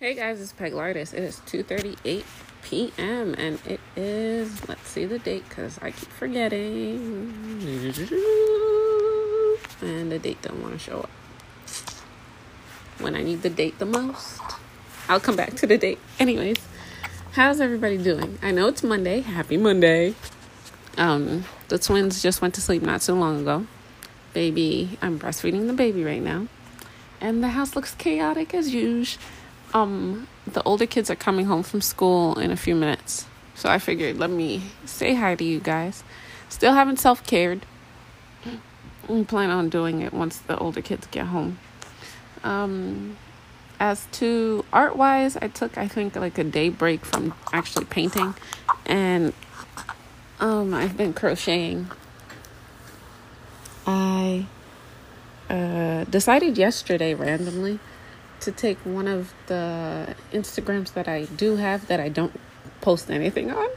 [0.00, 1.12] Hey guys, it's Peglartist.
[1.12, 2.22] It is 2:38
[2.62, 3.34] p.m.
[3.36, 7.34] and it is let's see the date cuz I keep forgetting.
[9.82, 11.10] And the date don't want to show up.
[13.00, 14.40] When I need the date the most,
[15.08, 15.98] I'll come back to the date.
[16.20, 16.58] Anyways,
[17.32, 18.38] how's everybody doing?
[18.40, 19.22] I know it's Monday.
[19.22, 20.14] Happy Monday.
[20.96, 23.66] Um, the twins just went to sleep not so long ago.
[24.32, 26.46] Baby, I'm breastfeeding the baby right now.
[27.20, 29.20] And the house looks chaotic as usual
[29.74, 33.26] um the older kids are coming home from school in a few minutes.
[33.54, 36.02] So I figured let me say hi to you guys.
[36.48, 37.66] Still haven't self-cared.
[39.08, 41.58] I plan on doing it once the older kids get home.
[42.44, 43.16] Um
[43.80, 48.34] as to art wise, I took I think like a day break from actually painting
[48.86, 49.32] and
[50.40, 51.90] um I've been crocheting.
[53.86, 54.46] I
[55.50, 57.80] uh decided yesterday randomly
[58.40, 62.38] to take one of the Instagrams that I do have that I don't
[62.80, 63.68] post anything on,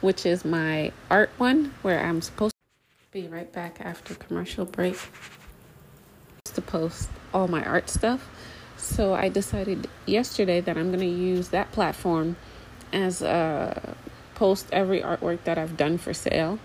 [0.00, 4.98] which is my art one, where I'm supposed to be right back after commercial break
[6.44, 8.28] to post all my art stuff.
[8.76, 12.36] So I decided yesterday that I'm going to use that platform
[12.92, 13.96] as a
[14.34, 16.58] post every artwork that I've done for sale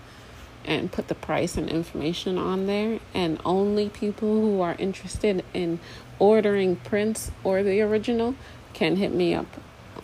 [0.64, 5.80] and put the price and information on there and only people who are interested in
[6.18, 8.34] ordering prints or the original
[8.72, 9.46] can hit me up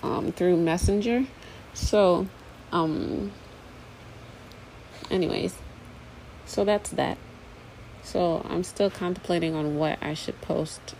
[0.03, 1.27] um, through messenger.
[1.75, 2.27] So
[2.73, 3.33] um
[5.11, 5.55] anyways
[6.47, 7.19] so that's that.
[8.03, 10.95] So i'm still contemplating on what i should post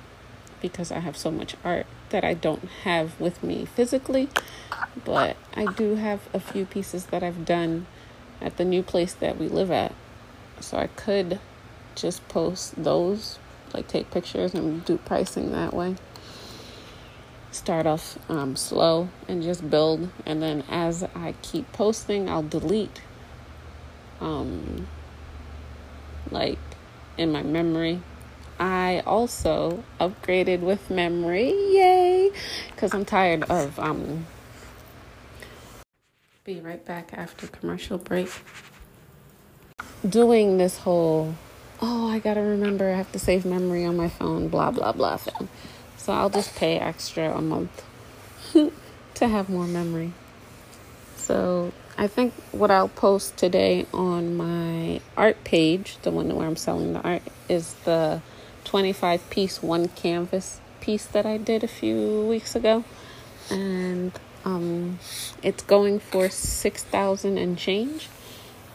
[0.61, 4.29] because i have so much art that i don't have with me physically
[5.05, 7.87] but i do have a few pieces that i've done
[8.41, 9.95] at the new place that we live at.
[10.61, 11.41] So I could
[11.95, 13.39] just post those,
[13.73, 15.97] like take pictures and do pricing that way.
[17.51, 23.01] Start off um, slow and just build, and then as I keep posting, I'll delete,
[24.21, 24.87] um,
[26.31, 26.59] like
[27.17, 28.03] in my memory.
[28.61, 32.33] I also upgraded with memory, yay!
[32.71, 34.27] Because I'm tired of um,
[36.49, 38.31] be right back after commercial break.
[40.09, 41.35] Doing this whole,
[41.83, 45.19] oh, I gotta remember, I have to save memory on my phone, blah, blah, blah
[45.19, 45.51] thing.
[45.99, 47.85] So I'll just pay extra a month
[49.15, 50.15] to have more memory.
[51.19, 56.57] So I think what I'll post today on my art page, the one where I'm
[56.57, 58.23] selling the art, is the
[58.65, 62.85] 25 piece one canvas piece that I did a few weeks ago.
[63.51, 64.99] And um,
[65.43, 68.09] it's going for 6000 and change.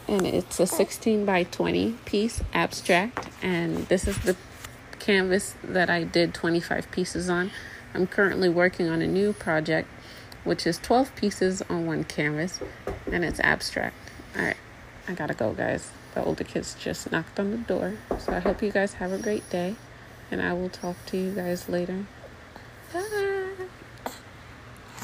[0.08, 3.30] And it's a 16 by 20 piece abstract.
[3.42, 4.36] And this is the
[5.00, 7.52] canvas that I did 25 pieces on.
[7.94, 9.88] I'm currently working on a new project,
[10.44, 12.60] which is 12 pieces on one canvas.
[13.12, 13.96] And it's abstract.
[14.36, 14.58] All right,
[15.08, 15.92] I gotta go, guys.
[16.16, 17.96] The older kids just knocked on the door.
[18.20, 19.76] So I hope you guys have a great day.
[20.30, 22.06] And I will talk to you guys later.
[22.92, 23.33] Bye.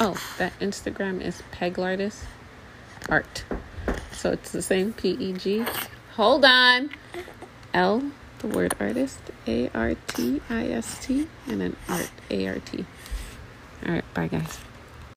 [0.02, 2.24] Oh, that Instagram is Peglartist
[3.10, 3.44] Art.
[4.14, 5.66] So it's the same P E G.
[6.16, 6.92] Hold on.
[7.74, 8.04] L,
[8.40, 12.86] the word artist, A R T I S T, and then art, A R T.
[13.86, 14.60] All right, bye guys.